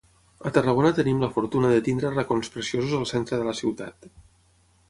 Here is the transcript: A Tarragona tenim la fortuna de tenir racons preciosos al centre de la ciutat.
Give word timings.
A 0.49 0.51
Tarragona 0.53 0.91
tenim 0.99 1.19
la 1.25 1.29
fortuna 1.35 1.69
de 1.73 1.83
tenir 1.89 2.09
racons 2.15 2.49
preciosos 2.57 2.99
al 3.03 3.07
centre 3.15 3.43
de 3.43 3.49
la 3.51 3.55
ciutat. 3.63 4.11